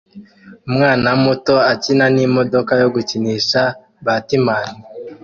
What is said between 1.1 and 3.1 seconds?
muto akina n'imodoka yo